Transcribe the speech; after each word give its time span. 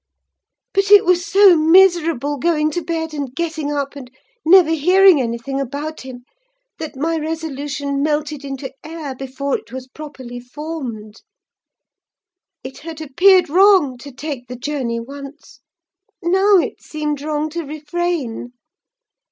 But 0.73 0.89
it 0.89 1.05
was 1.05 1.27
so 1.27 1.55
miserable 1.55 2.37
going 2.39 2.71
to 2.71 2.81
bed 2.81 3.13
and 3.13 3.35
getting 3.35 3.71
up, 3.71 3.95
and 3.95 4.09
never 4.43 4.71
hearing 4.71 5.21
anything 5.21 5.61
about 5.61 6.01
him, 6.01 6.25
that 6.79 6.95
my 6.95 7.17
resolution 7.19 8.01
melted 8.01 8.43
into 8.43 8.73
air 8.83 9.13
before 9.13 9.55
it 9.59 9.71
was 9.71 9.85
properly 9.87 10.39
formed. 10.39 11.21
It 12.63 12.79
had 12.79 12.99
appeared 12.99 13.47
wrong 13.47 13.95
to 13.99 14.11
take 14.11 14.47
the 14.47 14.55
journey 14.55 14.99
once; 14.99 15.59
now 16.19 16.57
it 16.57 16.81
seemed 16.81 17.21
wrong 17.21 17.47
to 17.51 17.63
refrain. 17.63 18.53